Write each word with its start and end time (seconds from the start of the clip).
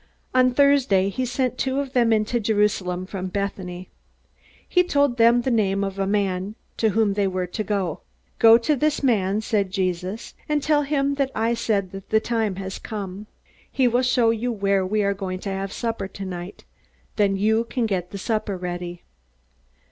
On 0.33 0.51
Thursday 0.51 1.09
he 1.09 1.25
sent 1.27 1.59
two 1.59 1.79
of 1.79 1.93
them 1.93 2.11
into 2.11 2.39
Jerusalem 2.39 3.05
from 3.05 3.27
Bethany. 3.27 3.91
He 4.67 4.83
told 4.83 5.17
them 5.17 5.41
the 5.43 5.51
name 5.51 5.83
of 5.83 5.93
the 5.97 6.07
man 6.07 6.55
to 6.77 6.89
whom 6.89 7.13
they 7.13 7.27
were 7.27 7.45
to 7.45 7.63
go. 7.63 7.99
"Go 8.39 8.57
to 8.57 8.75
this 8.75 9.03
man," 9.03 9.41
said 9.41 9.69
Jesus, 9.69 10.33
"and 10.49 10.63
tell 10.63 10.81
him 10.81 11.13
that 11.21 11.29
I 11.35 11.53
said 11.53 11.91
the 12.09 12.19
time 12.19 12.55
has 12.55 12.79
come. 12.79 13.27
He 13.71 13.87
will 13.87 14.01
show 14.01 14.31
you 14.31 14.51
where 14.51 14.83
we 14.83 15.03
are 15.03 15.13
going 15.13 15.37
to 15.41 15.49
have 15.49 15.71
supper 15.71 16.07
tonight. 16.07 16.63
Then 17.17 17.35
you 17.37 17.63
can 17.65 17.85
get 17.85 18.09
the 18.09 18.17
supper 18.17 18.57
ready." 18.57 19.03